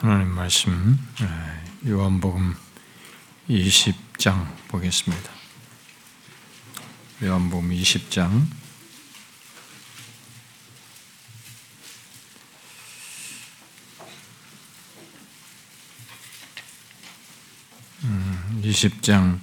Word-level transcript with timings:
하나님 0.00 0.28
말씀 0.28 0.96
요한복음 1.84 2.54
20장 3.50 4.46
보겠습니다. 4.68 5.28
요한복음 7.24 7.70
20장 7.70 8.46
음, 18.04 18.62
20장 18.64 19.40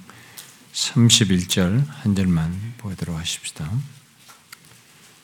31절 0.72 1.86
한 1.86 2.14
절만 2.14 2.72
보도록 2.78 3.18
하십시다. 3.18 3.70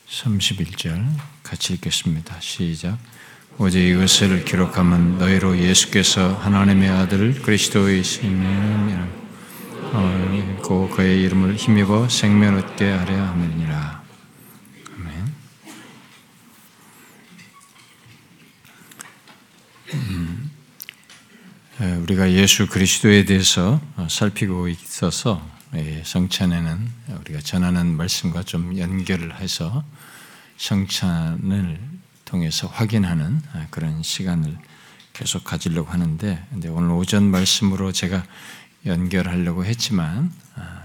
31절 0.07 1.17
같이 1.41 1.73
읽겠습니다. 1.73 2.39
시작. 2.39 2.99
오직 3.59 3.79
이것을 3.87 4.45
기록하면 4.45 5.19
너희로 5.19 5.57
예수께서 5.57 6.33
하나님의 6.33 6.89
아들 6.89 7.39
그리스도이심이라 7.41 9.23
고 10.63 10.89
그의 10.89 11.21
이름을 11.23 11.55
힘입어 11.55 12.09
생명 12.09 12.57
얻게 12.57 12.89
하려 12.89 13.25
함이니라. 13.25 14.03
아멘. 14.95 15.35
음, 19.93 20.51
우리가 22.03 22.31
예수 22.31 22.65
그리스도에 22.67 23.25
대해서 23.25 23.79
살피고 24.09 24.67
있어서 24.69 25.47
성찬에는 26.03 26.89
우리가 27.19 27.41
전하는 27.41 27.95
말씀과 27.97 28.43
좀 28.43 28.77
연결을 28.77 29.39
해서 29.39 29.83
성찬을 30.57 31.92
통해서 32.33 32.67
확인하는 32.67 33.43
아, 33.53 33.67
그런 33.69 34.01
시간을 34.01 34.57
계속 35.13 35.43
가지려고 35.43 35.91
하는데, 35.91 36.43
근데 36.49 36.67
오늘 36.67 36.89
오전 36.89 37.29
말씀으로 37.29 37.91
제가 37.91 38.25
연결하려고 38.87 39.63
했지만, 39.65 40.33
아, 40.55 40.81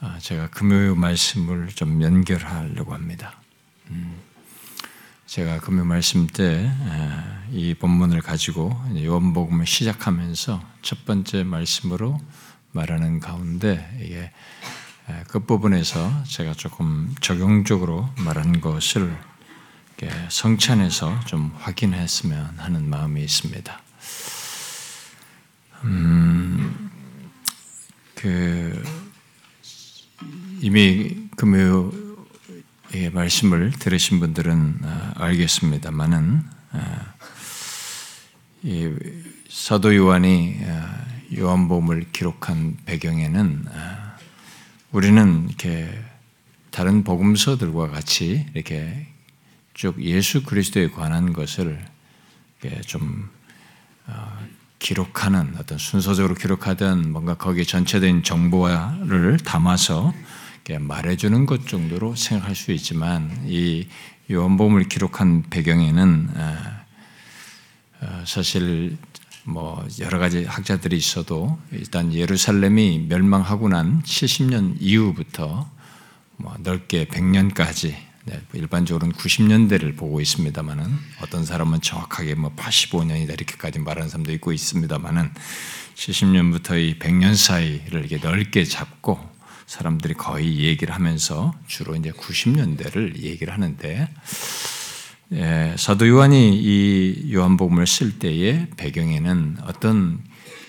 아, 0.00 0.18
제가 0.20 0.48
금요 0.48 0.94
말씀을 0.94 1.68
좀 1.68 2.00
연결하려고 2.00 2.94
합니다. 2.94 3.34
음, 3.90 4.16
제가 5.26 5.60
금요 5.60 5.84
말씀 5.84 6.26
때 6.26 6.70
이 7.50 7.74
본문을 7.74 8.22
가지고 8.22 8.74
요한복음을 8.96 9.66
시작하면서 9.66 10.62
첫 10.80 11.04
번째 11.04 11.44
말씀으로 11.44 12.18
말하는 12.70 13.20
가운데 13.20 13.86
이게 14.02 14.32
그 15.28 15.40
부분에서 15.40 16.24
제가 16.24 16.54
조금 16.54 17.14
적용적으로 17.20 18.08
말한 18.24 18.62
것을 18.62 19.14
성찬에서 20.28 21.20
좀 21.26 21.52
확인했으면 21.58 22.54
하는 22.58 22.88
마음이 22.88 23.22
있습니다. 23.22 23.80
음, 25.84 26.90
그 28.14 28.82
이미 30.60 31.28
금요의 31.36 33.10
말씀을 33.12 33.72
들으신 33.72 34.20
분들은 34.20 34.78
아, 34.84 35.12
알겠습니다만은 35.16 36.44
아, 36.70 37.14
사도 39.48 39.94
요한이 39.94 40.60
아, 40.64 41.04
요한복음을 41.36 42.12
기록한 42.12 42.76
배경에는 42.84 43.64
우리는 44.92 45.48
이렇게 45.48 45.90
다른 46.70 47.02
복음서들과 47.02 47.88
같이 47.88 48.46
이렇게 48.54 49.11
쭉 49.74 50.02
예수 50.02 50.42
그리스도에 50.42 50.90
관한 50.90 51.32
것을 51.32 51.84
좀 52.86 53.30
어, 54.06 54.46
기록하는 54.78 55.54
어떤 55.58 55.78
순서적으로 55.78 56.34
기록하든 56.34 57.12
뭔가 57.12 57.34
거기에 57.34 57.64
전체적인 57.64 58.22
정보를 58.22 59.38
담아서 59.38 60.12
말해주는 60.78 61.46
것 61.46 61.66
정도로 61.66 62.14
생각할 62.14 62.54
수 62.54 62.72
있지만 62.72 63.44
이 63.46 63.88
요한복음을 64.30 64.88
기록한 64.88 65.44
배경에는 65.50 66.28
어, 66.34 66.58
어, 68.00 68.24
사실 68.26 68.96
뭐 69.44 69.86
여러 70.00 70.18
가지 70.18 70.44
학자들이 70.44 70.96
있어도 70.96 71.58
일단 71.72 72.14
예루살렘이 72.14 73.06
멸망하고 73.08 73.68
난 73.68 74.02
70년 74.02 74.76
이후부터 74.78 75.68
뭐 76.36 76.56
넓게 76.60 77.06
100년까지 77.06 78.11
네, 78.24 78.40
일반적으로는 78.52 79.14
90년대를 79.16 79.96
보고 79.96 80.20
있습니다만은 80.20 80.84
어떤 81.22 81.44
사람은 81.44 81.80
정확하게 81.80 82.36
뭐 82.36 82.54
85년이다 82.54 83.32
이렇게까지 83.32 83.80
말하는 83.80 84.08
사람도 84.08 84.32
있고 84.34 84.52
있습니다만은 84.52 85.30
70년부터 85.96 86.78
이 86.78 86.98
100년 87.00 87.34
사이를 87.34 88.04
이렇게 88.04 88.18
넓게 88.18 88.64
잡고 88.64 89.18
사람들이 89.66 90.14
거의 90.14 90.60
얘기를 90.60 90.94
하면서 90.94 91.52
주로 91.66 91.96
이제 91.96 92.10
90년대를 92.10 93.22
얘기를 93.22 93.52
하는데 93.52 94.08
예, 95.32 95.74
사도 95.78 96.06
요한이 96.06 96.58
이 96.62 97.32
요한복음을 97.32 97.86
쓸 97.86 98.18
때의 98.18 98.68
배경에는 98.76 99.58
어떤 99.62 100.22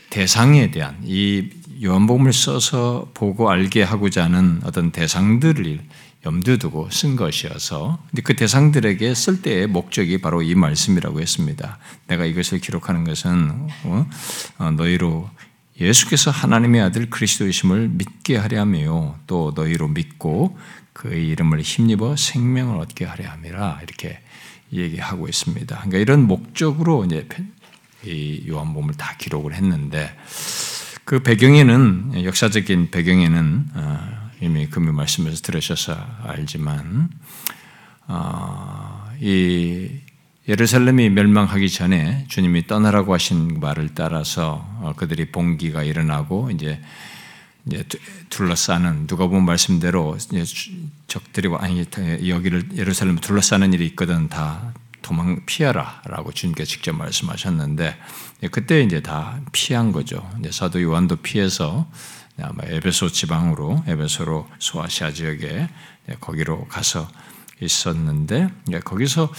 대상에 0.09 0.71
대한 0.71 0.97
이 1.03 1.49
요한복음을 1.83 2.31
써서 2.33 3.11
보고 3.13 3.49
알게 3.49 3.83
하고자 3.83 4.23
하는 4.23 4.61
어떤 4.63 4.91
대상들을 4.91 5.81
염두에 6.25 6.57
두고 6.57 6.89
쓴 6.89 7.15
것이어서 7.15 7.99
그 8.23 8.35
대상들에게 8.35 9.13
쓸 9.13 9.41
때의 9.41 9.67
목적이 9.67 10.19
바로 10.19 10.41
이 10.41 10.55
말씀이라고 10.55 11.19
했습니다. 11.19 11.77
내가 12.07 12.25
이것을 12.25 12.59
기록하는 12.59 13.03
것은 13.03 13.69
어? 13.83 14.07
어, 14.57 14.71
너희로 14.71 15.29
예수께서 15.79 16.31
하나님의 16.31 16.81
아들 16.81 17.09
그리스도이심을 17.09 17.89
믿게 17.89 18.37
하려 18.37 18.61
하며 18.61 19.17
또 19.27 19.51
너희로 19.55 19.89
믿고 19.89 20.57
그의 20.93 21.27
이름을 21.29 21.61
힘입어 21.61 22.15
생명을 22.15 22.79
얻게 22.79 23.05
하려 23.05 23.29
함이라 23.29 23.79
이렇게 23.83 24.19
얘기하고 24.71 25.27
있습니다. 25.27 25.75
그러니까 25.75 25.97
이런 25.97 26.21
목적으로 26.27 27.05
이제 27.05 27.27
이 28.05 28.43
요한복음을 28.47 28.95
다 28.95 29.15
기록을 29.17 29.53
했는데 29.53 30.15
그 31.05 31.21
배경에는 31.21 32.23
역사적인 32.23 32.91
배경에는 32.91 33.65
어, 33.73 34.22
이미 34.43 34.67
금요 34.67 34.91
말씀에서 34.91 35.41
들으셔서 35.41 35.95
알지만 36.23 37.09
어, 38.07 39.09
이 39.21 39.89
예루살렘이 40.49 41.09
멸망하기 41.09 41.69
전에 41.69 42.25
주님이 42.27 42.67
떠나라고 42.67 43.13
하신 43.13 43.61
말을 43.61 43.95
따라서 43.95 44.67
어, 44.81 44.93
그들이 44.97 45.31
봉기가 45.31 45.83
일어나고 45.83 46.51
이제 46.51 46.81
이제 47.65 47.85
둘러싸는 48.29 49.07
누가 49.07 49.27
본 49.27 49.45
말씀대로 49.45 50.17
적들이 51.07 51.49
아니 51.57 51.85
여기를 52.27 52.75
예루살렘 52.75 53.15
둘러싸는 53.15 53.71
일이 53.71 53.85
있거든 53.87 54.27
다 54.27 54.73
도망 55.01 55.45
피하라라고 55.45 56.33
주님께 56.33 56.65
직접 56.65 56.93
말씀하셨는데 56.93 57.97
그때 58.51 58.81
이제 58.81 59.01
다 59.01 59.39
피한 59.53 59.93
거죠. 59.93 60.29
이제 60.39 60.51
사도 60.51 60.81
요한도 60.81 61.17
피해서 61.17 61.87
아마 62.43 62.63
에베소 62.65 63.09
지방으로 63.09 63.83
에베소로 63.87 64.49
소아시아 64.59 65.11
지역에 65.11 65.69
거기로 66.19 66.65
가서 66.65 67.09
있었는데 67.61 68.49
거기서 68.83 69.31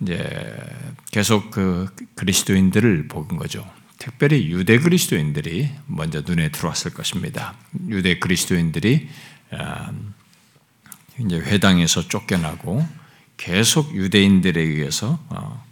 이제 0.00 0.54
계속 1.10 1.50
그 1.50 1.88
그리스도인들을 2.14 3.08
본 3.08 3.28
거죠. 3.36 3.68
특별히 3.98 4.50
유대 4.50 4.78
그리스도인들이 4.78 5.70
먼저 5.86 6.22
눈에 6.22 6.50
들어왔을 6.50 6.92
것입니다. 6.92 7.54
유대 7.88 8.18
그리스도인들이 8.18 9.08
아, 9.52 9.92
이제 11.18 11.36
회당에서 11.36 12.08
쫓겨나고 12.08 12.84
계속 13.36 13.94
유대인들에 13.94 14.60
의해서 14.60 15.24
어, 15.28 15.64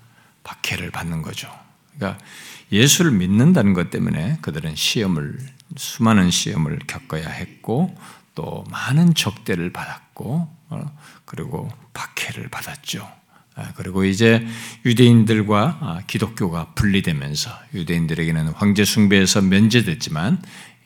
박해를 0.45 0.91
받는 0.91 1.23
거죠. 1.23 1.51
그러니까 1.97 2.23
예수를 2.73 3.11
믿는다는 3.11 3.75
것 3.75 3.91
때문에 3.91 4.39
그들은 4.43 4.77
시험을 4.77 5.39
수많은 5.77 6.31
시험을 6.31 6.81
겪어야 6.87 7.29
했고 7.29 7.95
또 8.35 8.65
많은 8.71 9.15
적대를 9.15 9.73
받았고 9.73 10.49
어, 10.71 10.97
그리고 11.25 11.71
박해를 11.93 12.49
받았죠. 12.49 13.09
아, 13.57 13.73
그리고 13.75 14.05
이제 14.05 14.47
유대인들과 14.85 15.79
아, 15.81 16.01
기독교가 16.07 16.73
분리되면서 16.75 17.51
유대인들에게는 17.75 18.49
황제 18.49 18.85
숭배에서 18.85 19.43
면제됐지만 19.43 20.41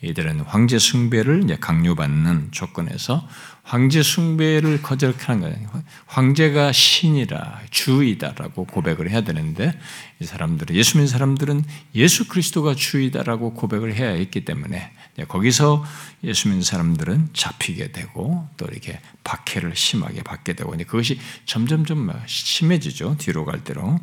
이들은 0.04 0.40
황제 0.40 0.78
숭배를 0.78 1.44
강요받는 1.60 2.48
조건에서 2.52 3.26
황제 3.62 4.02
숭배를 4.02 4.82
거절하는 4.82 5.40
거예요. 5.40 5.82
황제가 6.06 6.72
신이라 6.72 7.62
주이다라고 7.70 8.66
고백을 8.66 9.10
해야 9.10 9.22
되는데 9.22 9.78
이 10.20 10.26
사람들은 10.26 10.76
예수 10.76 10.98
믿는 10.98 11.08
사람들은 11.08 11.64
예수 11.94 12.28
그리스도가 12.28 12.74
주이다라고 12.74 13.54
고백을 13.54 13.94
해야 13.94 14.10
했기 14.10 14.44
때문에 14.44 14.92
거기서 15.28 15.82
예수 16.24 16.48
믿는 16.48 16.62
사람들은 16.62 17.30
잡히게 17.32 17.92
되고 17.92 18.46
또 18.58 18.66
이렇게 18.66 19.00
박해를 19.24 19.74
심하게 19.74 20.22
받게 20.22 20.52
되고 20.52 20.72
그것이 20.72 21.18
점점점 21.46 22.12
심해지죠 22.26 23.16
뒤로 23.18 23.46
갈대로 23.46 23.98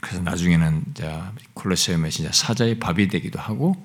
그래서 0.00 0.22
나중에는 0.22 0.84
콜로세움에 1.54 2.10
진짜 2.10 2.30
사자의 2.32 2.78
밥이 2.78 3.08
되기도 3.08 3.38
하고 3.38 3.74
어, 3.74 3.84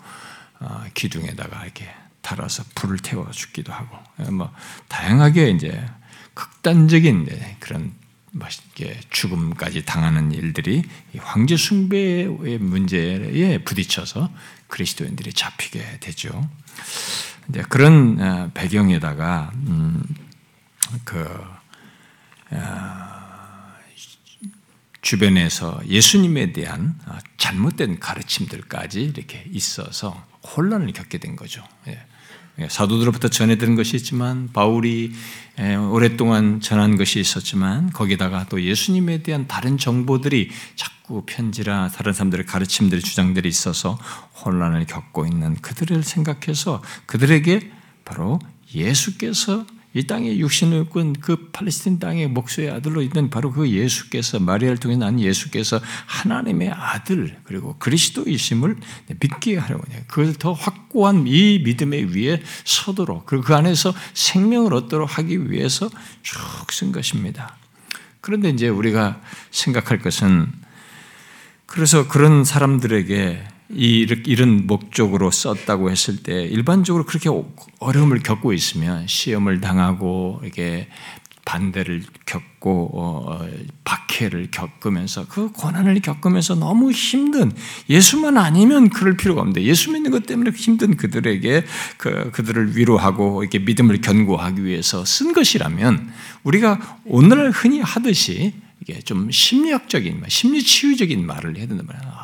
기둥에다가 0.94 1.64
이렇게 1.64 1.90
달아서 2.22 2.64
불을 2.76 3.00
태워 3.00 3.30
죽기도 3.32 3.74
하고 3.74 3.98
예, 4.20 4.32
뭐 4.32 4.52
다양하게 4.88 5.52
이제 5.52 5.86
극단적인 6.34 7.28
그런 7.60 7.94
맛있게 8.32 9.00
죽음까지 9.12 9.86
당하는 9.86 10.32
일들이 10.32 10.84
황제 11.20 11.56
숭배의 11.56 12.58
문제에 12.60 13.60
부딪혀서 13.60 14.32
그리스도인들이 14.68 15.34
잡히게 15.34 16.00
되죠. 16.00 16.50
이제 17.50 17.62
그런 17.70 18.20
어, 18.20 18.50
배경에다가 18.54 19.52
음, 19.54 20.02
그 21.04 21.20
어, 22.50 23.24
주변에서 25.02 25.82
예수님에 25.86 26.54
대한 26.54 26.98
잘못된 27.38 28.00
가르침들까지 28.00 29.04
이렇게 29.04 29.44
있어서 29.52 30.26
혼란을 30.44 30.92
겪게 30.94 31.18
된 31.18 31.36
거죠. 31.36 31.64
예. 31.88 32.00
예, 32.60 32.68
사도들로부터 32.70 33.30
전해 33.30 33.58
들은 33.58 33.76
것이 33.76 33.96
있지만 33.96 34.50
바울이 34.54 35.12
예, 35.60 35.76
오랫동안 35.76 36.62
전한 36.62 36.98
것이 36.98 37.20
있었지만 37.20 37.92
거기다가 37.92 38.46
또 38.48 38.62
예수님에 38.62 39.24
대한 39.24 39.48
다른 39.48 39.78
정보들이 39.78 40.52
자꾸 40.76 41.24
편지라 41.26 41.90
다른 41.90 42.14
사람들의 42.14 42.46
가르침들이 42.46 43.02
주장들이 43.02 43.50
있어서 43.50 43.98
혼란을 44.46 44.86
겪고 44.86 45.26
있는 45.26 45.56
그들을 45.56 46.04
생각해서 46.04 46.84
그들에게 47.08 47.72
바로 48.06 48.40
예수께서 48.74 49.66
이 49.94 50.08
땅에 50.08 50.38
육신을 50.38 50.82
입고 50.84 51.14
그 51.22 51.50
팔레스틴 51.52 52.00
땅의 52.00 52.30
목수의 52.30 52.72
아들로 52.72 53.02
있는 53.02 53.30
바로 53.30 53.52
그 53.52 53.70
예수께서 53.70 54.40
마리아를 54.40 54.78
통해 54.78 54.98
난 54.98 55.20
예수께서 55.20 55.80
하나님의 56.08 56.72
아들 56.72 57.38
그리고 57.44 57.76
그리스도이심을 57.78 58.78
믿게 59.20 59.58
하려고 59.58 59.84
해요. 59.92 60.02
그걸 60.08 60.34
더 60.34 60.54
확고한 60.54 61.26
이 61.28 61.60
믿음의 61.60 62.16
위에 62.16 62.42
서도록 62.64 63.26
그 63.28 63.44
안에서 63.50 63.94
생명을 64.14 64.74
얻도록 64.74 65.18
하기 65.18 65.52
위해서 65.52 65.90
쭉 66.24 66.74
쓴 66.74 66.92
것입니다. 66.92 67.56
그런데 68.22 68.50
이제 68.50 68.68
우리가 68.68 69.22
생각할 69.52 70.00
것은 70.00 70.52
그래서 71.66 72.08
그런 72.08 72.44
사람들에게 72.44 73.48
이런 73.76 74.68
목적으로 74.68 75.32
썼다고 75.32 75.90
했을 75.90 76.24
때 76.24 76.44
일반적으로 76.44 77.06
그렇게 77.06 77.30
어려움을 77.80 78.24
겪고 78.24 78.54
있으면 78.54 79.08
시험을 79.08 79.62
당하고 79.62 80.40
이렇게 80.44 80.88
반대를 81.46 82.04
겪고 82.26 82.92
어, 82.94 83.48
박해를 83.84 84.50
겪으면서 84.50 85.28
그 85.28 85.52
고난을 85.52 86.00
겪으면서 86.00 86.56
너무 86.56 86.92
힘든 86.92 87.52
예수만 87.90 88.38
아니면 88.38 88.90
그럴 88.90 89.18
필요가 89.18 89.42
없는데 89.42 89.64
예수 89.64 89.92
믿는 89.92 90.12
것 90.12 90.26
때문에 90.26 90.52
힘든 90.52 90.96
그들에게 90.96 91.66
그 91.98 92.32
그들을 92.32 92.78
위로하고 92.78 93.44
이렇게 93.44 93.60
믿음을 93.60 94.00
견고하기 94.00 94.64
위해서 94.64 95.04
쓴 95.04 95.34
것이라면 95.34 96.12
우리가 96.44 97.00
오늘날 97.06 97.52
흔히 97.52 97.82
하듯이 97.82 98.54
이게 98.82 99.00
좀 99.00 99.30
심리학적인 99.30 100.24
심리 100.28 100.62
치유적인 100.62 101.26
말을 101.26 101.58
해야 101.58 101.68
된단 101.68 101.86
말이야. 101.86 102.23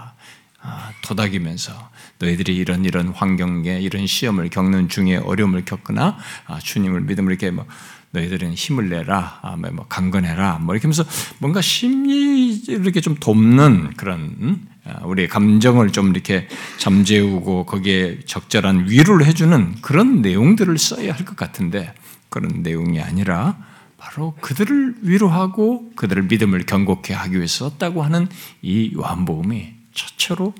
아, 0.61 0.91
도닥이면서 1.01 1.89
너희들이 2.19 2.55
이런 2.55 2.83
이런 2.85 3.09
환경에 3.09 3.79
이런 3.79 4.05
시험을 4.07 4.49
겪는 4.49 4.89
중에 4.89 5.17
어려움을 5.17 5.63
겪거나 5.65 6.17
아, 6.47 6.59
주님을 6.59 7.01
믿음을 7.01 7.31
이렇게 7.31 7.51
뭐 7.51 7.65
너희들은 8.11 8.53
힘을 8.55 8.89
내라, 8.89 9.39
아, 9.43 9.55
뭐, 9.55 9.69
뭐 9.71 9.85
강건해라, 9.87 10.59
뭐 10.59 10.73
이렇게 10.73 10.87
하면서 10.87 11.05
뭔가 11.37 11.61
심리를 11.61 12.81
이렇게 12.81 13.01
좀 13.01 13.15
돕는 13.15 13.91
그런 13.97 14.67
우리의 15.03 15.27
감정을 15.27 15.91
좀 15.91 16.09
이렇게 16.09 16.47
잠재우고 16.77 17.65
거기에 17.67 18.21
적절한 18.25 18.89
위로를 18.89 19.27
해주는 19.27 19.75
그런 19.81 20.21
내용들을 20.23 20.77
써야 20.79 21.13
할 21.13 21.23
것 21.25 21.35
같은데 21.35 21.93
그런 22.29 22.63
내용이 22.63 22.99
아니라 22.99 23.57
바로 23.97 24.35
그들을 24.41 24.95
위로하고 25.01 25.91
그들을 25.95 26.23
믿음을 26.23 26.65
견고케 26.65 27.13
하기 27.13 27.35
위해서 27.35 27.69
썼다고 27.69 28.01
하는 28.01 28.27
이 28.63 28.91
요한복음이 28.95 29.78
최초로 29.99 30.53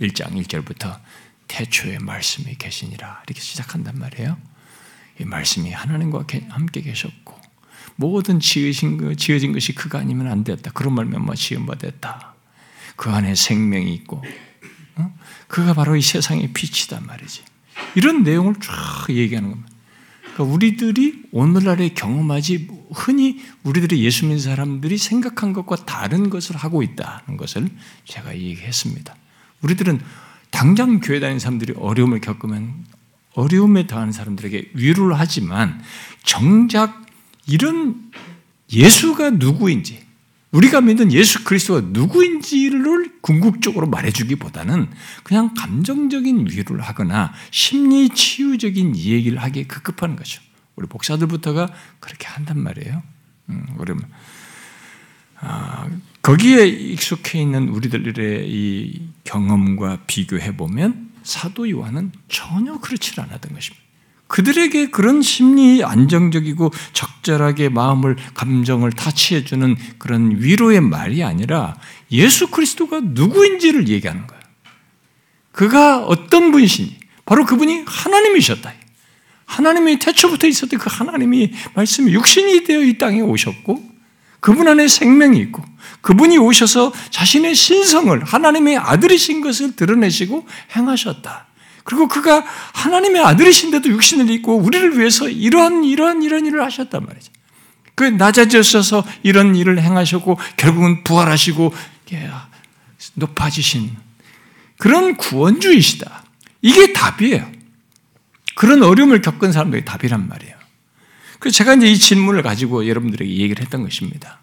1장 0.00 0.32
1절부터 0.42 1.00
태초에 1.48 1.98
말씀이 1.98 2.56
계시니라 2.56 3.22
이렇게 3.26 3.40
시작한단 3.40 3.98
말이에요. 3.98 4.36
이 5.20 5.24
말씀이 5.24 5.70
하나님과 5.70 6.24
함께 6.48 6.82
계셨고 6.82 7.40
모든 7.96 8.40
지으신 8.40 8.96
것, 8.98 9.16
지어진 9.16 9.52
것이 9.52 9.74
그가 9.74 10.00
아니면 10.00 10.26
안 10.26 10.42
됐다. 10.42 10.72
그런 10.72 10.94
말면 10.94 11.34
지음받았다. 11.34 12.34
그 12.96 13.10
안에 13.10 13.34
생명이 13.34 13.94
있고 13.94 14.22
어? 14.96 15.18
그가 15.48 15.74
바로 15.74 15.96
이 15.96 16.02
세상의 16.02 16.52
빛이단 16.52 17.06
말이지. 17.06 17.42
이런 17.94 18.24
내용을 18.24 18.54
쫙 18.60 19.06
얘기하는 19.08 19.50
겁니다. 19.50 19.73
그러니까 20.34 20.52
우리들이 20.52 21.22
오늘날에 21.30 21.90
경험하지 21.90 22.68
흔히 22.92 23.40
우리들이 23.62 24.04
예수 24.04 24.26
믿는 24.26 24.40
사람들이 24.40 24.98
생각한 24.98 25.52
것과 25.52 25.76
다른 25.76 26.28
것을 26.28 26.56
하고 26.56 26.82
있다는 26.82 27.36
것을 27.36 27.68
제가 28.04 28.36
얘기했습니다. 28.36 29.14
우리들은 29.62 30.00
당장 30.50 31.00
교회 31.00 31.20
다니는 31.20 31.38
사람들이 31.38 31.74
어려움을 31.76 32.20
겪으면 32.20 32.84
어려움에 33.34 33.86
당하는 33.86 34.12
사람들에게 34.12 34.72
위로를 34.74 35.18
하지만 35.18 35.80
정작 36.24 37.04
이런 37.46 38.10
예수가 38.72 39.30
누구인지 39.30 40.03
우리가 40.54 40.80
믿는 40.80 41.12
예수 41.12 41.42
그리스도가 41.42 41.80
누구인지를 41.90 43.20
궁극적으로 43.20 43.88
말해주기보다는 43.88 44.88
그냥 45.24 45.52
감정적인 45.54 46.46
위로를 46.48 46.80
하거나 46.80 47.32
심리 47.50 48.08
치유적인 48.08 48.96
얘기를 48.96 49.38
하기에 49.38 49.64
급급한 49.64 50.14
거죠. 50.14 50.40
우리 50.76 50.86
목사들부터가 50.88 51.72
그렇게 51.98 52.26
한단 52.28 52.60
말이에요. 52.60 53.02
음, 53.50 53.66
그러면 53.78 54.08
아, 55.40 55.88
거기에 56.22 56.66
익숙해 56.66 57.40
있는 57.40 57.68
우리들의 57.68 58.48
이 58.48 59.08
경험과 59.24 60.02
비교해 60.06 60.56
보면 60.56 61.10
사도 61.24 61.68
요한은 61.68 62.12
전혀 62.28 62.78
그렇지 62.78 63.20
않았던 63.20 63.54
것입니다. 63.54 63.83
그들에게 64.26 64.90
그런 64.90 65.22
심리 65.22 65.84
안정적이고 65.84 66.72
적절하게 66.92 67.68
마음을 67.68 68.16
감정을 68.34 68.92
타치해 68.92 69.44
주는 69.44 69.76
그런 69.98 70.42
위로의 70.42 70.80
말이 70.80 71.22
아니라 71.22 71.76
예수 72.10 72.48
그리스도가 72.48 73.00
누구인지를 73.02 73.88
얘기하는 73.88 74.26
거예요. 74.26 74.42
그가 75.52 76.04
어떤 76.04 76.50
분이신지 76.52 76.98
바로 77.24 77.46
그분이 77.46 77.84
하나님이셨다. 77.86 78.72
하나님이 79.46 79.98
태초부터 79.98 80.46
있었던 80.46 80.78
그 80.78 80.88
하나님이 80.90 81.52
말씀이 81.74 82.12
육신이 82.12 82.64
되어 82.64 82.82
이 82.82 82.98
땅에 82.98 83.20
오셨고 83.20 83.94
그분 84.40 84.68
안에 84.68 84.88
생명이 84.88 85.38
있고 85.40 85.64
그분이 86.00 86.38
오셔서 86.38 86.92
자신의 87.10 87.54
신성을 87.54 88.24
하나님의 88.24 88.78
아들이신 88.78 89.40
것을 89.40 89.76
드러내시고 89.76 90.46
행하셨다. 90.76 91.46
그리고 91.84 92.08
그가 92.08 92.44
하나님의 92.72 93.22
아들이신데도 93.22 93.88
육신을 93.90 94.30
입고 94.30 94.56
우리를 94.56 94.98
위해서 94.98 95.28
이러한 95.28 95.84
이러한 95.84 96.22
이런 96.22 96.46
일을 96.46 96.64
하셨단 96.64 97.04
말이죠. 97.04 97.30
그 97.94 98.04
낮아지셔서 98.04 99.04
이런 99.22 99.54
일을 99.54 99.80
행하셨고 99.80 100.38
결국은 100.56 101.04
부활하시고 101.04 101.72
높아지신 103.14 103.96
그런 104.78 105.16
구원주이시다. 105.16 106.24
이게 106.62 106.92
답이에요. 106.92 107.52
그런 108.56 108.82
어려움을 108.82 109.20
겪은 109.20 109.52
사람들이 109.52 109.84
답이란 109.84 110.28
말이에요. 110.28 110.54
그래서 111.38 111.56
제가 111.58 111.74
이제 111.74 111.86
이 111.86 111.98
질문을 111.98 112.42
가지고 112.42 112.88
여러분들에게 112.88 113.30
얘기를 113.30 113.62
했던 113.62 113.82
것입니다. 113.82 114.40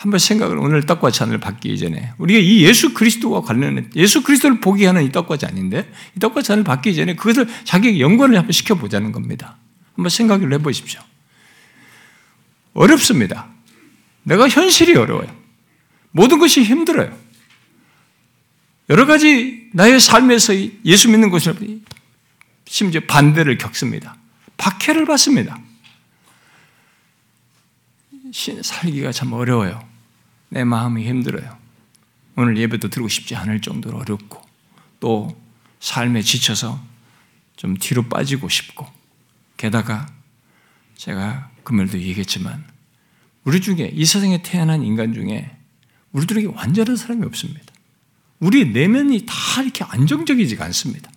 한번 0.00 0.18
생각을 0.18 0.56
오늘 0.56 0.86
떡과 0.86 1.10
잔을 1.10 1.36
받기 1.36 1.74
이전에 1.74 2.14
우리가 2.16 2.40
이 2.40 2.62
예수 2.62 2.94
그리스도와 2.94 3.42
관련해 3.42 3.84
예수 3.96 4.22
그리스도를 4.22 4.58
보게 4.58 4.86
하는 4.86 5.04
이 5.04 5.12
떡과 5.12 5.36
잔인데 5.36 5.92
이 6.16 6.20
떡과 6.20 6.40
잔을 6.40 6.64
받기 6.64 6.94
전에 6.94 7.16
그것을 7.16 7.46
자기에게 7.64 8.00
연관을 8.00 8.38
한번 8.38 8.50
시켜보자는 8.50 9.12
겁니다. 9.12 9.58
한번 9.94 10.08
생각을 10.08 10.50
해보십시오. 10.54 11.02
어렵습니다. 12.72 13.50
내가 14.22 14.48
현실이 14.48 14.96
어려워요. 14.96 15.28
모든 16.12 16.38
것이 16.38 16.62
힘들어요. 16.62 17.14
여러 18.88 19.04
가지 19.04 19.68
나의 19.74 20.00
삶에서 20.00 20.54
예수 20.86 21.10
믿는 21.10 21.28
것을 21.28 21.54
심지어 22.64 23.02
반대를 23.06 23.58
겪습니다. 23.58 24.16
박해를 24.56 25.04
받습니다. 25.04 25.60
살기가 28.62 29.12
참 29.12 29.34
어려워요. 29.34 29.89
내 30.50 30.64
마음이 30.64 31.06
힘들어요. 31.08 31.58
오늘 32.36 32.56
예배도 32.56 32.88
드리고 32.88 33.08
싶지 33.08 33.34
않을 33.36 33.60
정도로 33.60 33.98
어렵고 33.98 34.42
또 34.98 35.40
삶에 35.78 36.22
지쳐서 36.22 36.80
좀 37.56 37.76
뒤로 37.76 38.02
빠지고 38.04 38.48
싶고 38.48 38.86
게다가 39.56 40.06
제가 40.96 41.50
금요일도 41.64 41.98
얘기했지만 41.98 42.64
우리 43.44 43.60
중에 43.60 43.90
이 43.94 44.04
세상에 44.04 44.42
태어난 44.42 44.82
인간 44.82 45.14
중에 45.14 45.50
우리들에게 46.12 46.48
완전한 46.48 46.96
사람이 46.96 47.24
없습니다. 47.26 47.72
우리 48.40 48.70
내면이 48.70 49.26
다 49.26 49.62
이렇게 49.62 49.84
안정적이지가 49.84 50.64
않습니다. 50.66 51.10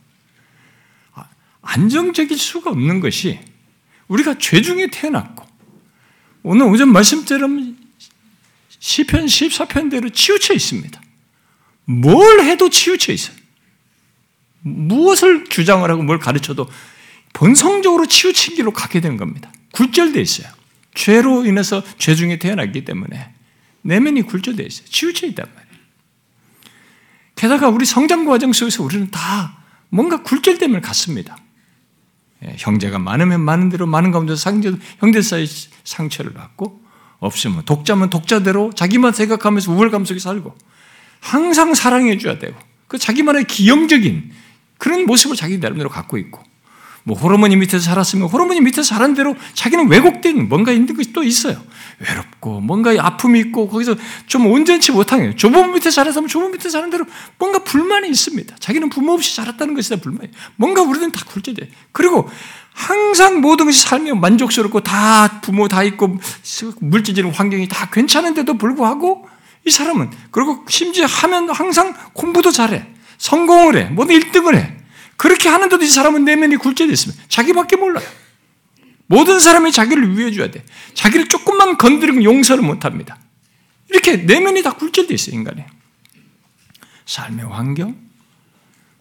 아, 1.13 1.27
안정적일 1.61 2.37
수가 2.37 2.69
없는 2.71 2.99
것이 2.99 3.39
우리가 4.07 4.37
죄 4.37 4.61
중에 4.61 4.87
태어났고 4.91 5.45
오늘 6.43 6.67
오전 6.67 6.91
말씀처럼 6.91 7.72
시편 8.83 9.27
14편대로 9.27 10.13
치우쳐 10.13 10.53
있습니다. 10.53 11.01
뭘 11.85 12.41
해도 12.41 12.69
치우쳐 12.69 13.13
있어요. 13.13 13.33
무엇을 14.59 15.45
주장을 15.45 15.89
하고 15.89 16.03
뭘 16.03 16.19
가르쳐도 16.19 16.69
본성적으로 17.31 18.05
치우친 18.07 18.55
길로 18.55 18.71
가게 18.71 18.99
되는 18.99 19.15
겁니다. 19.15 19.53
굴절되어 19.71 20.21
있어요. 20.21 20.51
죄로 20.93 21.45
인해서 21.45 21.81
죄 21.97 22.13
중에 22.13 22.39
태어났기 22.39 22.83
때문에 22.83 23.33
내면이 23.83 24.23
굴절되어 24.23 24.65
있어요. 24.65 24.85
치우쳐 24.87 25.27
있단 25.27 25.45
말이에요. 25.45 25.79
게다가 27.35 27.69
우리 27.69 27.85
성장 27.85 28.25
과정 28.25 28.51
속에서 28.51 28.83
우리는 28.83 29.09
다 29.11 29.63
뭔가 29.87 30.23
굴절됨을 30.23 30.81
갖습니다. 30.81 31.37
예, 32.45 32.57
형제가 32.59 32.99
많으면 32.99 33.39
많은 33.39 33.69
대로 33.69 33.87
많은 33.87 34.11
가운데 34.11 34.35
상제, 34.35 34.73
형제 34.99 35.21
사이 35.21 35.47
상처를 35.85 36.33
받고 36.33 36.82
없으면 37.23 37.63
독자면 37.65 38.09
독자대로 38.09 38.73
자기만 38.73 39.13
생각하면서 39.13 39.71
우월감 39.71 40.05
속에 40.05 40.19
살고 40.19 40.55
항상 41.19 41.73
사랑해 41.73 42.17
줘야 42.17 42.37
되고 42.37 42.55
그 42.87 42.97
자기만의 42.97 43.45
기형적인 43.45 44.31
그런 44.77 45.05
모습을 45.05 45.35
자기 45.35 45.57
나름대로 45.57 45.89
갖고 45.89 46.17
있고 46.17 46.43
뭐 47.05 47.17
호르몬이 47.17 47.55
밑에서 47.57 47.79
살았으면 47.79 48.29
호르몬이 48.29 48.61
밑에서 48.61 48.83
자란 48.83 49.13
대로 49.13 49.35
자기는 49.53 49.89
왜곡된 49.89 50.47
뭔가 50.47 50.71
있는 50.71 50.95
것이 50.95 51.11
또 51.11 51.23
있어요. 51.23 51.61
외롭고 51.99 52.61
뭔가 52.61 52.91
아픔이 52.97 53.39
있고 53.39 53.67
거기서 53.67 53.95
좀 54.25 54.47
온전치 54.47 54.91
못하게 54.93 55.35
좁은 55.35 55.73
밑에 55.73 55.89
자랐으면 55.89 56.27
좁은 56.29 56.51
밑에 56.51 56.69
자란 56.69 56.89
대로 56.89 57.05
뭔가 57.37 57.59
불만이 57.59 58.09
있습니다. 58.09 58.55
자기는 58.57 58.89
부모 58.89 59.13
없이 59.13 59.35
자랐다는 59.35 59.73
것이다 59.73 59.97
불만이. 59.97 60.29
뭔가 60.55 60.81
우리는 60.81 61.11
다 61.11 61.23
굴절돼. 61.25 61.69
그리고 61.91 62.29
항상 62.73 63.39
모든 63.39 63.65
것이 63.67 63.81
삶이 63.81 64.11
만족스럽고 64.13 64.81
다 64.81 65.41
부모 65.41 65.67
다 65.67 65.83
있고 65.83 66.17
물질적인 66.79 67.31
환경이 67.31 67.67
다 67.67 67.89
괜찮은데도 67.89 68.57
불구하고 68.57 69.29
이 69.65 69.71
사람은 69.71 70.11
그리고 70.31 70.65
심지어 70.67 71.05
하면 71.05 71.49
항상 71.49 71.95
공부도 72.13 72.51
잘해. 72.51 72.87
성공을 73.17 73.77
해. 73.77 73.83
모든 73.85 74.19
1등을 74.19 74.55
해. 74.55 74.77
그렇게 75.15 75.47
하는데도 75.47 75.83
이 75.83 75.87
사람은 75.87 76.25
내면이 76.25 76.57
굴절되어 76.57 76.91
있습니다. 76.91 77.23
자기밖에 77.29 77.77
몰라요. 77.77 78.05
모든 79.05 79.39
사람이 79.39 79.71
자기를 79.71 80.17
위해줘야 80.17 80.49
돼. 80.51 80.65
자기를 80.95 81.29
조금만 81.29 81.77
건드리면 81.77 82.23
용서를 82.23 82.63
못합니다. 82.63 83.17
이렇게 83.89 84.17
내면이 84.17 84.63
다 84.63 84.73
굴절되어 84.73 85.13
있어요, 85.13 85.35
인간이. 85.35 85.63
삶의 87.05 87.45
환경, 87.45 87.95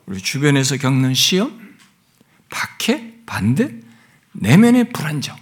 우리 0.06 0.20
주변에서 0.20 0.76
겪는 0.76 1.14
시험, 1.14 1.76
박해, 2.50 3.11
반대, 3.32 3.74
내면의 4.32 4.90
불안정, 4.90 5.34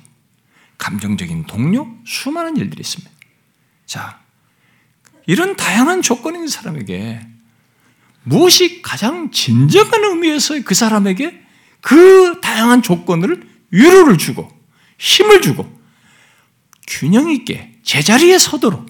감정적인 0.78 1.46
동료, 1.46 1.88
수많은 2.06 2.56
일들이 2.56 2.82
있습니다. 2.82 3.10
자, 3.84 4.20
이런 5.26 5.56
다양한 5.56 6.00
있는 6.00 6.46
사람에게 6.46 7.20
무엇이 8.22 8.80
가장 8.80 9.32
진정한 9.32 10.04
의미에서 10.04 10.62
그 10.62 10.72
사람에게 10.72 11.44
그 11.80 12.38
다양한 12.40 12.82
조건을 12.82 13.48
위로를 13.72 14.18
주고 14.18 14.48
힘을 14.96 15.40
주고 15.42 15.80
균형 16.86 17.28
있게 17.32 17.80
제자리에 17.82 18.38
서도록 18.38 18.86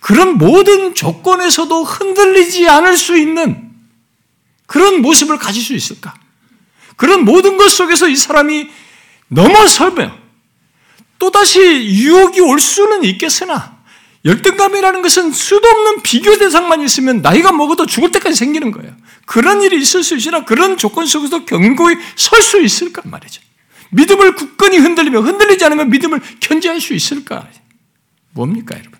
그런 0.00 0.36
모든 0.36 0.96
조건에서도 0.96 1.84
흔들리지 1.84 2.68
않을 2.68 2.96
수 2.96 3.16
있는 3.16 3.72
그런 4.66 5.00
모습을 5.00 5.38
가질 5.38 5.62
수 5.62 5.74
있을까? 5.74 6.25
그런 6.96 7.24
모든 7.24 7.56
것 7.56 7.70
속에서 7.70 8.08
이 8.08 8.16
사람이 8.16 8.68
넘어설면 9.28 10.12
또다시 11.18 11.60
유혹이 11.60 12.40
올 12.40 12.58
수는 12.58 13.04
있겠으나 13.04 13.76
열등감이라는 14.24 15.02
것은 15.02 15.32
수도 15.32 15.68
없는 15.68 16.02
비교 16.02 16.36
대상만 16.36 16.82
있으면 16.82 17.22
나이가 17.22 17.52
먹어도 17.52 17.86
죽을 17.86 18.10
때까지 18.10 18.34
생기는 18.34 18.72
거예요. 18.72 18.94
그런 19.24 19.62
일이 19.62 19.80
있을 19.80 20.02
수 20.02 20.16
있으나 20.16 20.44
그런 20.44 20.76
조건 20.76 21.06
속에서 21.06 21.44
견고히 21.44 21.96
설 22.16 22.42
수 22.42 22.60
있을까 22.60 23.02
말이죠. 23.04 23.40
믿음을 23.90 24.34
굳건히 24.34 24.78
흔들리며 24.78 25.20
흔들리지 25.20 25.64
않으면 25.64 25.90
믿음을 25.90 26.20
견제할 26.40 26.80
수 26.80 26.92
있을까? 26.92 27.48
뭡니까, 28.32 28.76
여러분? 28.76 28.98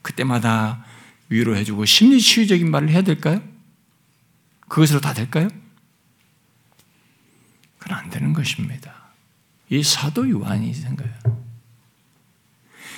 그때마다 0.00 0.84
위로해주고 1.28 1.84
심리치유적인 1.84 2.70
말을 2.70 2.90
해야 2.90 3.02
될까요? 3.02 3.42
그것으로 4.68 5.00
다 5.00 5.12
될까요? 5.12 5.48
안 8.02 8.10
되는 8.10 8.32
것입니다. 8.32 8.92
이 9.70 9.82
사도 9.82 10.28
요한이 10.28 10.74
생각해요. 10.74 11.42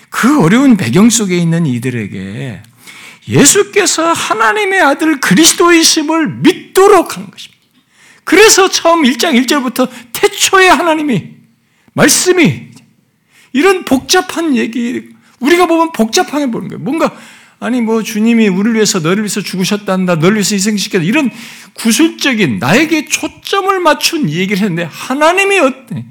그 0.09 0.43
어려운 0.43 0.77
배경 0.77 1.11
속에 1.11 1.37
있는 1.37 1.67
이들에게 1.67 2.63
예수께서 3.29 4.13
하나님의 4.13 4.81
아들 4.81 5.21
그리스도이심을 5.21 6.37
믿도록 6.37 7.17
하는 7.17 7.31
것입니다. 7.31 7.63
그래서 8.25 8.69
처음 8.69 9.03
1장 9.03 9.41
1절부터 9.45 9.89
태초에 10.13 10.69
하나님이 10.69 11.35
말씀이 11.93 12.71
이런 13.53 13.85
복잡한 13.85 14.57
얘기 14.57 15.09
우리가 15.41 15.67
보면 15.67 15.93
복잡하게 15.93 16.51
보는 16.51 16.69
거예요. 16.69 16.83
뭔가 16.83 17.15
아니 17.61 17.81
뭐 17.81 18.03
주님이 18.03 18.49
우리를 18.49 18.75
위해서 18.75 19.01
너를 19.01 19.23
위해서 19.23 19.41
죽으셨단다. 19.41 20.17
너를 20.17 20.37
위해서 20.37 20.55
희생시켰다. 20.55 21.05
이런 21.05 21.31
구술적인 21.75 22.59
나에게 22.59 23.07
초점을 23.07 23.81
맞춘 23.81 24.29
얘기를 24.31 24.59
했는데 24.59 24.85
하나님이 24.85 25.59
어때? 25.61 26.05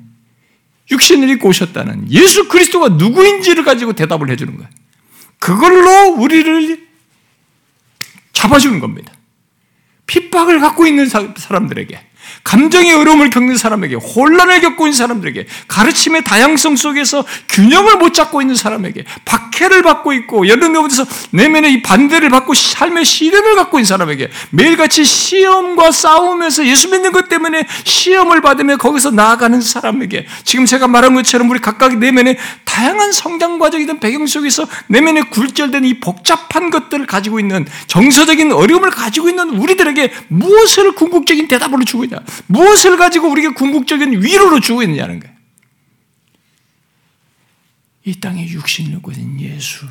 육신을 0.91 1.29
입고 1.29 1.49
오셨다는 1.49 2.11
예수 2.11 2.47
그리스도가 2.47 2.89
누구인지를 2.89 3.63
가지고 3.63 3.93
대답을 3.93 4.29
해주는 4.29 4.55
거예요. 4.55 4.69
그걸로 5.39 6.13
우리를 6.15 6.87
잡아주는 8.33 8.79
겁니다. 8.79 9.13
핍박을 10.07 10.59
갖고 10.59 10.85
있는 10.85 11.07
사람들에게 11.07 11.99
감정의 12.43 12.93
어려움을 12.93 13.29
겪는 13.29 13.57
사람에게, 13.57 13.95
혼란을 13.95 14.61
겪고 14.61 14.87
있는 14.87 14.97
사람들에게, 14.97 15.45
가르침의 15.67 16.23
다양성 16.23 16.75
속에서 16.75 17.25
균형을 17.49 17.97
못 17.97 18.13
잡고 18.13 18.41
있는 18.41 18.55
사람에게, 18.55 19.03
박해를 19.25 19.81
받고 19.81 20.13
있고, 20.13 20.47
여러 20.47 20.71
가운데서 20.71 21.05
내면의 21.31 21.73
이 21.73 21.81
반대를 21.81 22.29
받고 22.29 22.53
삶의 22.53 23.05
시련을 23.05 23.55
갖고 23.55 23.79
있는 23.79 23.85
사람에게, 23.85 24.29
매일같이 24.51 25.03
시험과 25.03 25.91
싸우면서 25.91 26.65
예수 26.67 26.89
믿는 26.89 27.11
것 27.11 27.29
때문에 27.29 27.65
시험을 27.83 28.41
받으며 28.41 28.77
거기서 28.77 29.11
나아가는 29.11 29.59
사람에게, 29.59 30.25
지금 30.43 30.65
제가 30.65 30.87
말한 30.87 31.15
것처럼 31.15 31.49
우리 31.49 31.59
각각 31.59 31.97
내면의 31.97 32.37
다양한 32.63 33.11
성장 33.11 33.59
과정이든 33.59 33.99
배경 33.99 34.25
속에서 34.25 34.65
내면에 34.87 35.21
굴절된 35.21 35.85
이 35.85 35.99
복잡한 35.99 36.69
것들을 36.69 37.05
가지고 37.05 37.39
있는 37.39 37.67
정서적인 37.87 38.51
어려움을 38.51 38.89
가지고 38.89 39.29
있는 39.29 39.49
우리들에게 39.51 40.11
무엇을 40.29 40.93
궁극적인 40.93 41.47
대답을 41.47 41.85
주고 41.85 42.03
있 42.05 42.12
냐? 42.13 42.23
무엇을 42.47 42.97
가지고 42.97 43.29
우리에게 43.29 43.53
궁극적인 43.53 44.23
위로를 44.23 44.61
주고 44.61 44.83
있느냐는 44.83 45.19
거예요. 45.19 45.33
이 48.05 48.19
땅에 48.19 48.47
육신을 48.47 48.97
입고 48.97 49.13
예수. 49.39 49.87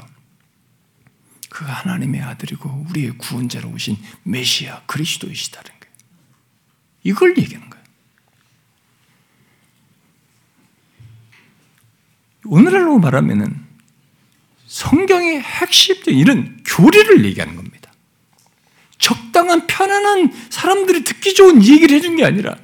그가 1.49 1.73
하나님의 1.73 2.21
아들이고 2.23 2.87
우리의 2.89 3.19
구원자로 3.19 3.71
오신 3.71 3.97
메시아 4.23 4.83
그리스도이시다는 4.87 5.71
거예요. 5.81 5.95
이걸 7.05 7.37
얘기하는 7.37 7.69
거예요. 7.69 7.85
오늘날로 12.47 12.99
말하면은 12.99 13.65
성경의 14.67 15.41
핵심적인 15.41 16.19
이런 16.19 16.63
교리를 16.65 17.25
얘기하는 17.27 17.57
겁니다. 17.57 17.72
적당한 19.03 19.67
편안한 19.67 20.33
사람들이 20.49 21.03
듣기 21.03 21.35
좋은 21.35 21.63
얘기를 21.63 21.97
해준 21.97 22.15
게 22.15 22.25
아니라 22.25 22.57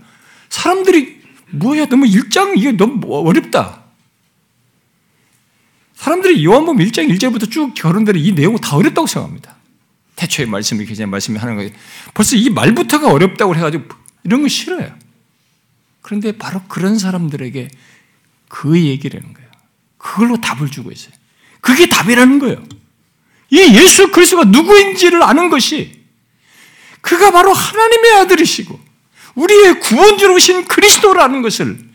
사람들이 0.49 1.21
뭐야 1.51 1.87
너무 1.87 2.07
일장 2.07 2.57
이게 2.57 2.71
너무 2.71 3.29
어렵다. 3.29 3.83
사람들이 5.97 6.45
요한복음 6.45 6.79
1장 6.85 7.13
1절부터 7.13 7.51
쭉 7.51 7.75
결혼들이 7.75 8.23
이 8.25 8.33
내용을 8.33 8.61
다 8.61 8.77
어렵다고 8.77 9.09
생각합니다. 9.09 9.57
태초의 10.15 10.49
말씀이 10.49 10.85
계시는 10.87 11.11
말씀이 11.11 11.37
하는 11.39 11.57
거예요. 11.57 11.71
벌써 12.15 12.37
이 12.37 12.49
말부터가 12.51 13.11
어렵다고 13.11 13.57
해가지고 13.57 13.85
이런 14.23 14.43
거 14.43 14.49
싫어요. 14.49 14.95
그런데 16.03 16.31
바로 16.39 16.63
그런 16.69 16.99
사람들에게 16.99 17.69
그 18.49 18.81
얘기를 18.81 19.21
하는 19.21 19.35
거예요. 19.35 19.51
그걸로 19.97 20.41
답을 20.41 20.71
주고 20.71 20.93
있어요. 20.93 21.13
그게 21.61 21.89
답이라는 21.89 22.39
거예요. 22.39 22.63
이 23.51 23.59
예수 23.59 24.13
그리스도가 24.13 24.45
누구인지를 24.45 25.23
아는 25.25 25.51
것이 25.51 25.98
그가 27.09 27.31
바로 27.31 27.55
하나님의 27.55 28.13
아들이시고 28.21 28.79
우리의 29.35 29.81
구원주로 29.81 30.35
오신 30.35 30.67
그리스도라는 30.67 31.41
것을 31.41 31.89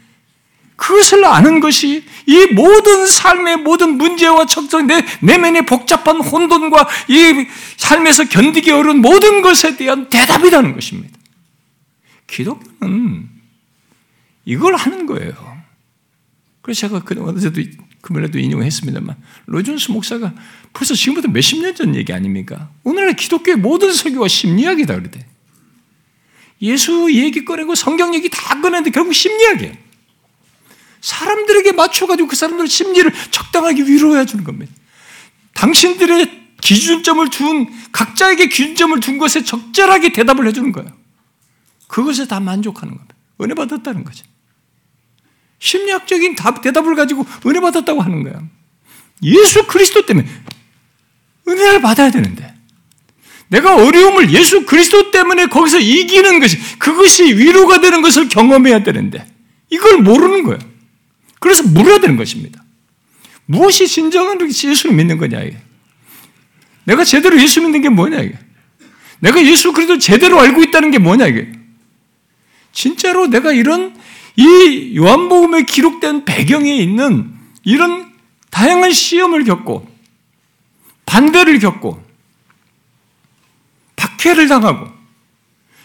그것을 0.76 1.24
아는 1.24 1.60
것이 1.60 2.04
이 2.26 2.48
모든 2.54 3.06
삶의 3.06 3.58
모든 3.58 3.98
문제와 3.98 4.48
척정, 4.48 4.88
내 4.88 5.06
내면의 5.22 5.68
복잡한 5.68 6.20
혼돈과 6.20 6.90
이 7.10 7.48
삶에서 7.78 8.26
견디기 8.26 8.72
어려운 8.72 8.98
모든 9.02 9.44
것에 9.44 9.78
대한 9.78 10.10
대답이라는 10.10 10.74
것입니다. 10.74 11.16
기독교는 12.26 13.30
이걸 14.46 14.76
하는 14.76 15.06
거예요. 15.06 15.58
그래서 16.64 16.88
제가 16.88 17.02
그 17.04 17.22
어제도 17.24 17.62
금요일에도 18.04 18.38
인용했습니다만 18.38 19.16
로존스 19.46 19.92
목사가 19.92 20.34
벌써 20.74 20.94
지금부터 20.94 21.30
몇십 21.30 21.62
년 21.62 21.74
전 21.74 21.96
얘기 21.96 22.12
아닙니까? 22.12 22.70
오늘날 22.84 23.16
기독교의 23.16 23.58
모든 23.58 23.94
설교가 23.94 24.28
심리학이다 24.28 24.96
그러대. 24.96 25.26
예수 26.62 27.10
얘기 27.14 27.46
꺼내고 27.46 27.76
성경 27.76 28.14
얘기 28.14 28.30
다 28.30 28.60
꺼내는데 28.62 28.92
결국 28.92 29.14
심리학이에요. 29.14 29.74
사람들에게 31.00 31.72
맞춰가지고 31.72 32.28
그 32.28 32.36
사람들 32.36 32.68
심리를 32.68 33.12
적당하게 33.32 33.84
위로해 33.84 34.26
주는 34.26 34.44
겁니다. 34.44 34.72
당신들의 35.54 36.44
기준점을 36.62 37.30
둔, 37.30 37.68
각자에게 37.92 38.48
기준점을 38.48 39.00
둔 39.00 39.18
것에 39.18 39.44
적절하게 39.44 40.12
대답을 40.12 40.46
해주는 40.48 40.72
거예요. 40.74 40.92
그것에 41.88 42.28
다 42.28 42.40
만족하는 42.40 42.96
겁니다. 42.96 43.16
은혜 43.42 43.54
받았다는 43.54 44.04
거죠. 44.04 44.26
심리학적인 45.64 46.36
답, 46.36 46.62
대답을 46.62 46.94
가지고 46.94 47.26
은혜 47.46 47.62
받았다고 47.62 48.02
하는 48.02 48.24
거야. 48.24 48.42
예수 49.24 49.66
그리스도 49.66 50.06
때문에 50.06 50.28
은혜를 51.48 51.82
받아야 51.82 52.12
되는데. 52.12 52.54
내가 53.48 53.76
어려움을 53.76 54.32
예수 54.34 54.66
그리스도 54.66 55.10
때문에 55.12 55.46
거기서 55.46 55.80
이기는 55.80 56.42
것이, 56.42 56.58
그것이 56.80 57.38
위로가 57.38 57.80
되는 57.80 58.02
것을 58.02 58.28
경험해야 58.28 58.84
되는데, 58.84 59.26
이걸 59.70 60.00
모르는 60.00 60.44
거예요. 60.44 60.60
그래서 61.40 61.64
물어야 61.64 62.00
되는 62.00 62.18
것입니다. 62.18 62.62
무엇이 63.46 63.88
진정한 63.88 64.38
예수를 64.42 64.94
믿는 64.94 65.18
거냐, 65.18 65.44
이게. 65.44 65.58
내가 66.84 67.06
제대로 67.06 67.42
예수 67.42 67.62
믿는 67.62 67.82
게 67.82 67.88
뭐냐, 67.88 68.20
이게. 68.20 68.38
내가 69.20 69.42
예수 69.46 69.72
그리스도 69.72 69.98
제대로 69.98 70.42
알고 70.42 70.62
있다는 70.64 70.92
게 70.92 70.98
뭐냐, 70.98 71.28
이게. 71.28 71.63
진짜로 72.74 73.28
내가 73.28 73.54
이런 73.54 73.96
이 74.36 74.98
요한복음에 74.98 75.64
기록된 75.64 76.26
배경에 76.26 76.76
있는 76.76 77.32
이런 77.64 78.12
다양한 78.50 78.92
시험을 78.92 79.46
겪고 79.46 79.88
반대를 81.06 81.60
겪고 81.60 82.04
박해를 83.96 84.48
당하고 84.48 84.92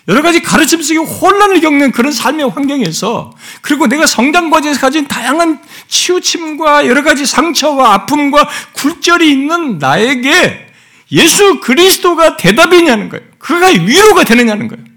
여러 0.08 0.22
가지 0.22 0.40
가르침 0.40 0.80
속에 0.80 0.98
혼란을 0.98 1.60
겪는 1.60 1.92
그런 1.92 2.10
삶의 2.10 2.48
환경에서 2.48 3.34
그리고 3.60 3.86
내가 3.86 4.06
성장 4.06 4.48
과정에서 4.48 4.80
가진 4.80 5.06
다양한 5.06 5.60
치우침과 5.86 6.86
여러 6.86 7.02
가지 7.02 7.26
상처와 7.26 7.92
아픔과 7.92 8.48
굴절이 8.72 9.30
있는 9.30 9.78
나에게 9.78 10.66
예수 11.12 11.60
그리스도가 11.60 12.38
대답이냐는 12.38 13.10
거예요. 13.10 13.24
그가 13.38 13.66
위로가 13.66 14.24
되느냐는 14.24 14.68
거예요. 14.68 14.87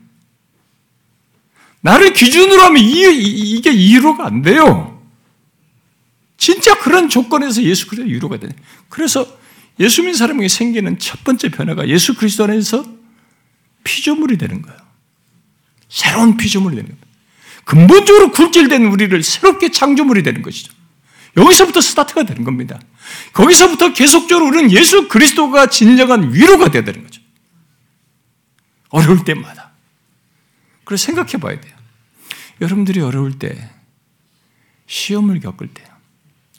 나를 1.82 2.14
기준으로 2.14 2.62
하면 2.64 2.84
이, 2.84 3.62
게 3.62 3.72
위로가 3.72 4.26
안 4.26 4.42
돼요. 4.42 5.02
진짜 6.38 6.78
그런 6.80 7.10
조건에서 7.10 7.62
예수 7.64 7.88
그리스도 7.88 8.08
위로가 8.08 8.38
되네. 8.38 8.54
그래서 8.90 9.26
예수 9.80 10.02
믿는 10.02 10.16
사람에게 10.16 10.48
생기는 10.48 10.98
첫 11.00 11.24
번째 11.24 11.50
변화가 11.50 11.88
예수 11.88 12.16
그리스도 12.16 12.44
안에서 12.44 12.86
피조물이 13.84 14.38
되는 14.38 14.62
거예요. 14.62 14.80
새로운 15.90 16.38
피조물이 16.38 16.76
되는 16.76 16.90
겁니다. 16.90 17.08
근본적으로 17.64 18.32
굴질된 18.32 18.86
우리를 18.86 19.24
새롭게 19.24 19.72
창조물이 19.72 20.24
되는 20.24 20.42
것이죠. 20.42 20.74
여기서부터 21.38 21.82
스타트가 21.82 22.24
되는 22.24 22.44
겁니다. 22.44 22.80
거기서부터 23.34 23.94
계속적으로 23.94 24.48
우리는 24.48 24.72
예수 24.72 25.08
그리스도가 25.08 25.68
진정한 25.68 26.34
위로가 26.34 26.70
되어야 26.70 26.84
되는 26.84 27.04
거죠. 27.04 27.22
어려울 28.90 29.24
때마다. 29.24 29.71
그래서 30.84 31.06
생각해 31.06 31.34
봐야 31.40 31.60
돼요. 31.60 31.76
여러분들이 32.60 33.01
어려울 33.01 33.38
때, 33.38 33.70
시험을 34.88 35.40
겪을 35.40 35.68
때, 35.74 35.84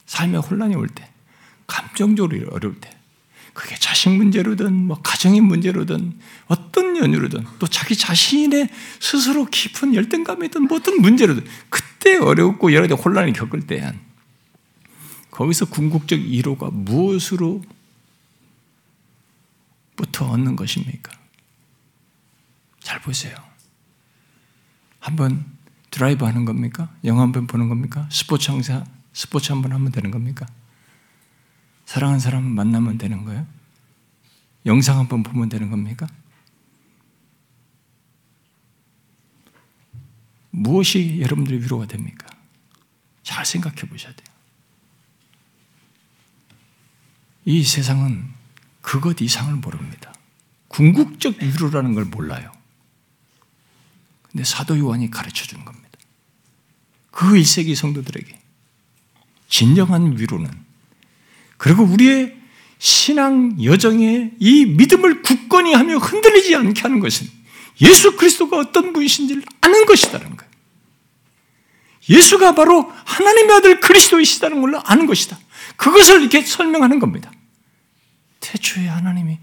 삶의 0.06 0.40
혼란이 0.40 0.74
올 0.74 0.88
때, 0.88 1.08
감정적으로 1.66 2.48
어려울 2.50 2.80
때, 2.80 2.90
그게 3.52 3.76
자식 3.76 4.08
문제로든 4.10 4.72
뭐 4.72 5.00
가정의 5.02 5.40
문제로든 5.40 6.18
어떤 6.46 6.96
연유로든 6.96 7.44
또 7.58 7.66
자기 7.66 7.94
자신의 7.96 8.70
스스로 8.98 9.44
깊은 9.44 9.94
열등감이든 9.94 10.62
뭐든 10.68 11.02
문제로든 11.02 11.44
그때 11.68 12.16
어렵고 12.16 12.72
여러 12.72 12.88
가지 12.88 13.00
혼란을 13.00 13.32
겪을 13.34 13.66
때한 13.66 14.00
거기서 15.30 15.66
궁극적 15.66 16.18
이로가 16.20 16.70
무엇으로 16.70 17.62
부터 19.96 20.26
얻는 20.30 20.56
것입니까? 20.56 21.12
잘 22.80 23.00
보세요. 23.00 23.51
한번 25.02 25.44
드라이브 25.90 26.24
하는 26.24 26.44
겁니까? 26.44 26.88
영화 27.04 27.22
한 27.22 27.32
번 27.32 27.46
보는 27.46 27.68
겁니까? 27.68 28.08
스포츠 28.10 28.50
항사 28.50 28.84
스포츠 29.12 29.52
한 29.52 29.60
번 29.60 29.72
하면 29.72 29.90
되는 29.92 30.10
겁니까? 30.10 30.46
사랑하는 31.84 32.20
사람 32.20 32.44
만나면 32.44 32.98
되는 32.98 33.24
거예요? 33.24 33.46
영상 34.64 34.98
한 34.98 35.08
번 35.08 35.22
보면 35.22 35.48
되는 35.48 35.70
겁니까? 35.70 36.06
무엇이 40.50 41.20
여러분들의 41.20 41.62
위로가 41.62 41.86
됩니까? 41.86 42.26
잘 43.22 43.44
생각해 43.44 43.82
보셔야 43.88 44.12
돼요. 44.14 44.26
이 47.44 47.64
세상은 47.64 48.28
그것 48.80 49.20
이상을 49.20 49.52
모릅니다. 49.56 50.14
궁극적 50.68 51.42
위로라는 51.42 51.94
걸 51.94 52.04
몰라요. 52.04 52.52
근데 54.32 54.44
사도 54.44 54.78
요한이 54.78 55.10
가르쳐 55.10 55.44
준 55.44 55.64
겁니다. 55.64 55.90
그 57.10 57.26
1세기 57.34 57.74
성도들에게 57.74 58.38
진정한 59.48 60.18
위로는 60.18 60.50
그리고 61.58 61.84
우리의 61.84 62.36
신앙 62.78 63.62
여정에 63.62 64.32
이 64.40 64.64
믿음을 64.64 65.22
굳건히 65.22 65.74
하며 65.74 65.98
흔들리지 65.98 66.56
않게 66.56 66.80
하는 66.80 66.98
것은 66.98 67.28
예수 67.82 68.16
그리스도가 68.16 68.58
어떤 68.58 68.92
분이신지를 68.92 69.44
아는 69.60 69.86
것이다는 69.86 70.36
거예요. 70.36 70.52
예수가 72.08 72.54
바로 72.54 72.90
하나님의 73.04 73.56
아들 73.56 73.80
그리스도이시다는 73.80 74.60
걸 74.60 74.80
아는 74.82 75.06
것이다. 75.06 75.38
그것을 75.76 76.22
이렇게 76.22 76.42
설명하는 76.42 76.98
겁니다. 76.98 77.30
태초에 78.40 78.88
하나님이 78.88 79.38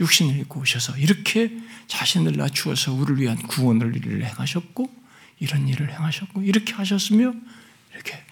육신을 0.00 0.38
입고 0.40 0.60
오셔서 0.60 0.96
이렇게 0.96 1.50
자신을 1.86 2.32
낮추어서 2.32 2.92
우리를 2.92 3.20
위한 3.20 3.36
구원을 3.36 3.94
행하셨고 4.24 4.94
이런 5.40 5.68
일을 5.68 5.90
행하셨고 5.92 6.42
이렇게 6.42 6.72
하셨으며 6.74 7.34
이렇게 7.92 8.24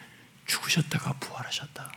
죽으셨다가 0.46 1.14
부활하셨다. 1.14 1.92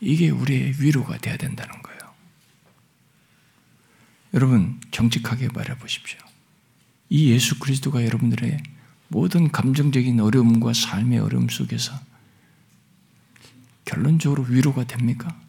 이게 0.00 0.30
우리의 0.30 0.74
위로가 0.80 1.18
되어야 1.18 1.36
된다는 1.36 1.80
거예요. 1.82 2.00
여러분, 4.34 4.80
정직하게 4.90 5.48
말해 5.54 5.78
보십시오. 5.78 6.18
이 7.08 7.30
예수 7.30 7.58
그리스도가 7.58 8.04
여러분들의 8.04 8.62
모든 9.08 9.50
감정적인 9.52 10.18
어려움과 10.18 10.72
삶의 10.72 11.20
어려움 11.20 11.48
속에서 11.48 11.98
결론적으로 13.84 14.42
위로가 14.42 14.84
됩니까? 14.84 15.40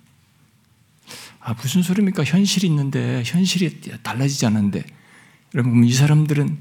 아, 1.46 1.54
무슨 1.54 1.84
소리입니까? 1.84 2.24
현실이 2.24 2.66
있는데, 2.66 3.22
현실이 3.24 4.02
달라지지 4.02 4.48
않는데, 4.48 4.84
여러분, 5.54 5.84
이 5.84 5.94
사람들은 5.94 6.58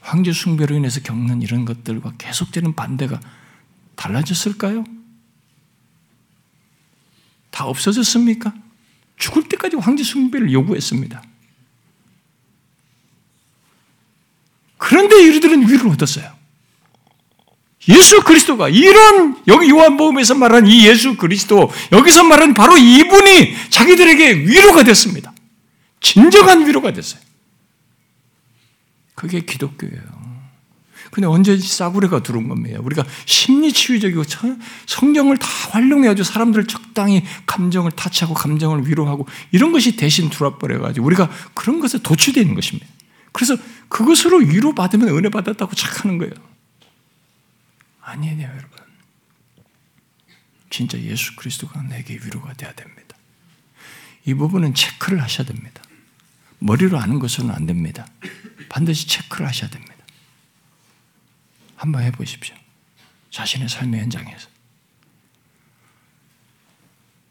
황제 0.00 0.32
숭배로 0.32 0.76
인해서 0.76 1.00
겪는 1.00 1.42
이런 1.42 1.64
것들과 1.64 2.14
계속되는 2.16 2.76
반대가 2.76 3.18
달라졌을까요? 3.96 4.84
다 7.50 7.64
없어졌습니까? 7.64 8.54
죽을 9.16 9.48
때까지 9.48 9.76
황제 9.78 10.04
숭배를 10.04 10.52
요구했습니다. 10.52 11.20
그런데 14.78 15.24
이들은 15.24 15.68
위를 15.68 15.88
얻었어요. 15.88 16.33
예수 17.88 18.22
그리스도가 18.22 18.68
이런 18.68 19.36
여기 19.46 19.68
요한복음에서 19.68 20.34
말한 20.34 20.66
이 20.66 20.86
예수 20.86 21.16
그리스도 21.16 21.70
여기서 21.92 22.24
말한 22.24 22.54
바로 22.54 22.76
이분이 22.78 23.54
자기들에게 23.70 24.46
위로가 24.46 24.84
됐습니다. 24.84 25.32
진정한 26.00 26.66
위로가 26.66 26.92
됐어요. 26.92 27.20
그게 29.14 29.40
기독교예요. 29.40 30.24
근데 31.10 31.28
언제 31.28 31.56
싸구려가 31.56 32.24
들어온 32.24 32.48
겁니다. 32.48 32.80
우리가 32.82 33.04
심리치유적이고 33.26 34.24
성경을 34.86 35.36
다 35.36 35.46
활용해가지고 35.70 36.24
사람들을 36.24 36.66
적당히 36.66 37.22
감정을 37.46 37.92
타치하고 37.92 38.34
감정을 38.34 38.88
위로하고 38.88 39.26
이런 39.52 39.70
것이 39.70 39.94
대신 39.94 40.28
들어와버려가지고 40.28 41.06
우리가 41.06 41.30
그런 41.54 41.78
것에 41.78 41.98
도취되어 41.98 42.42
있는 42.42 42.56
것입니다. 42.56 42.86
그래서 43.30 43.56
그것으로 43.88 44.38
위로받으면 44.38 45.08
은혜 45.08 45.28
받았다고 45.28 45.76
착하는 45.76 46.18
거예요. 46.18 46.32
아니에요, 48.14 48.48
여러분. 48.48 48.78
진짜 50.70 50.98
예수 50.98 51.36
그리스도가 51.36 51.82
내게 51.82 52.14
위로가 52.14 52.52
되어야 52.54 52.74
됩니다. 52.74 53.16
이 54.24 54.34
부분은 54.34 54.74
체크를 54.74 55.22
하셔야 55.22 55.46
됩니다. 55.46 55.82
머리로 56.58 56.98
아는 56.98 57.18
것은 57.18 57.50
안 57.50 57.66
됩니다. 57.66 58.06
반드시 58.68 59.06
체크를 59.06 59.46
하셔야 59.46 59.70
됩니다. 59.70 59.94
한번 61.76 62.02
해보십시오. 62.04 62.56
자신의 63.30 63.68
삶의 63.68 64.00
현장에서. 64.00 64.48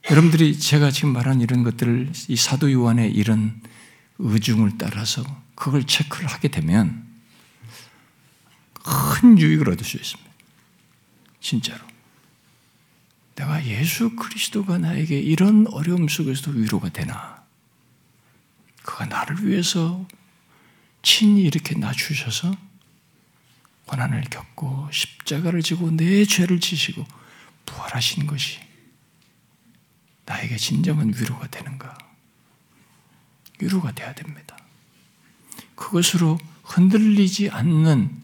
여러분들이 0.09 0.59
제가 0.59 0.91
지금 0.91 1.13
말한 1.13 1.41
이런 1.41 1.63
것들을 1.63 2.11
이 2.27 2.35
사도 2.35 2.71
요한의 2.71 3.11
이런 3.11 3.61
의중을 4.19 4.77
따라서 4.77 5.23
그걸 5.55 5.85
체크를 5.85 6.27
하게 6.27 6.49
되면 6.49 7.07
큰 8.83 9.39
유익을 9.39 9.69
얻을 9.69 9.85
수 9.85 9.97
있습니다. 9.97 10.32
진짜로. 11.43 11.85
내가 13.35 13.65
예수 13.65 14.15
그리스도가 14.15 14.77
나에게 14.77 15.19
이런 15.19 15.67
어려움 15.67 16.07
속에서도 16.07 16.51
위로가 16.57 16.89
되나? 16.89 17.43
그가 18.83 19.05
나를 19.05 19.45
위해서 19.45 20.07
친히 21.01 21.43
이렇게 21.43 21.75
낮추셔서 21.75 22.55
고난을 23.85 24.23
겪고 24.29 24.89
십자가를 24.91 25.61
지고 25.61 25.91
내 25.91 26.23
죄를 26.23 26.59
지시고 26.61 27.05
부활하신 27.65 28.25
것이 28.25 28.59
나에게 30.25 30.55
진정한 30.55 31.13
위로가 31.13 31.47
되는가? 31.47 31.97
위로가 33.59 33.91
돼야 33.91 34.13
됩니다. 34.13 34.57
그것으로 35.75 36.39
흔들리지 36.63 37.49
않는 37.49 38.23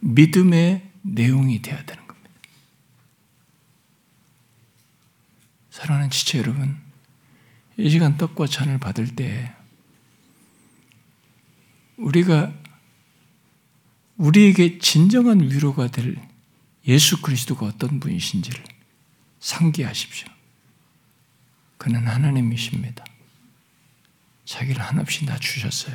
믿음의 0.00 0.90
내용이 1.02 1.62
되어야 1.62 1.84
되는 1.84 2.06
겁니다. 2.06 2.06
사랑하는 5.76 6.08
지체 6.08 6.38
여러분, 6.38 6.74
이 7.76 7.90
시간 7.90 8.16
떡과 8.16 8.46
잔을 8.46 8.78
받을 8.78 9.14
때 9.14 9.54
우리가 11.98 12.50
우리에게 14.16 14.78
진정한 14.78 15.42
위로가 15.42 15.88
될 15.88 16.16
예수 16.86 17.20
그리스도가 17.20 17.66
어떤 17.66 18.00
분이신지를 18.00 18.64
상기하십시오. 19.38 20.28
그는 21.76 22.06
하나님이십니다. 22.06 23.04
자기를 24.46 24.80
한없이 24.80 25.26
낮추셨어요. 25.26 25.94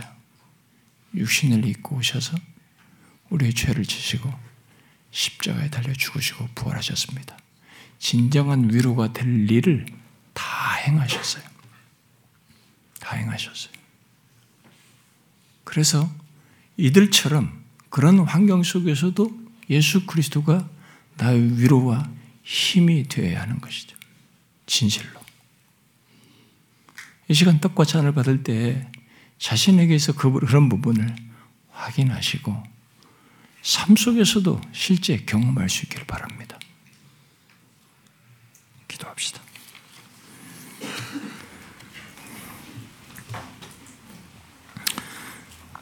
육신을 1.15 1.65
입고 1.65 1.96
오셔서 1.96 2.38
우리의 3.32 3.56
죄를 3.56 3.84
지시고 3.84 4.32
십자가에 5.10 5.72
달려 5.72 5.91
죽으시고 5.91 6.50
부활하셨습니다. 6.54 7.36
진정한 8.02 8.74
위로가 8.74 9.14
될 9.14 9.50
일을 9.50 9.86
다 10.34 10.74
행하셨어요. 10.74 11.44
다 13.00 13.16
행하셨어요. 13.16 13.72
그래서 15.64 16.12
이들처럼 16.78 17.64
그런 17.90 18.20
환경 18.20 18.64
속에서도 18.64 19.40
예수 19.70 20.08
그리스도가 20.08 20.68
나의 21.18 21.60
위로와 21.60 22.10
힘이 22.44 23.04
되어야 23.08 23.44
하는 23.44 23.62
것이죠. 23.62 23.96
진실로. 24.66 25.22
이 27.28 27.36
시간 27.36 27.62
떡과 27.62 27.86
잔을 27.86 28.16
받을 28.16 28.42
때 28.42 28.92
자신에게서 29.38 30.14
그, 30.14 30.32
그런 30.32 30.70
부분을 30.70 31.16
확인하시고 31.70 32.64
삶 33.62 33.96
속에서도 33.96 34.60
실제 34.74 35.18
경험할 35.18 35.70
수 35.70 35.86
있기를 35.86 36.08
바랍니다. 36.08 36.58
기도합시다. 39.02 39.42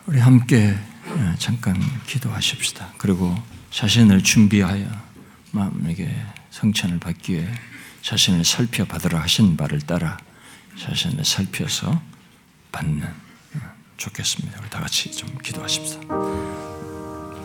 우리 0.05 0.19
함께 0.19 0.57
예, 0.57 1.35
잠깐 1.37 1.75
기도하십시다. 2.07 2.93
그리고 2.97 3.35
자신을 3.71 4.23
준비하여 4.23 4.87
마음에게 5.51 6.15
성찬을 6.51 6.99
받기 6.99 7.33
위해 7.33 7.47
자신을 8.01 8.45
살펴받으라 8.45 9.21
하신 9.21 9.57
바를 9.57 9.81
따라 9.81 10.17
자신을 10.77 11.25
살펴서 11.25 12.01
받는 12.71 13.03
예, 13.03 13.59
좋겠습니다. 13.97 14.59
우리 14.61 14.69
다 14.69 14.79
같이 14.79 15.11
좀 15.11 15.37
기도하십시다. 15.39 16.68